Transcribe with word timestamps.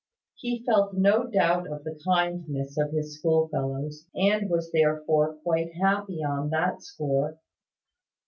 He 0.33 0.63
felt 0.63 0.95
no 0.95 1.27
doubt 1.27 1.67
of 1.67 1.83
the 1.83 1.93
kindness 2.03 2.75
of 2.75 2.91
his 2.91 3.19
schoolfellows, 3.19 4.07
and 4.15 4.49
was 4.49 4.71
therefore 4.71 5.35
quite 5.43 5.75
happy 5.75 6.23
on 6.23 6.49
that 6.49 6.81
score. 6.81 7.37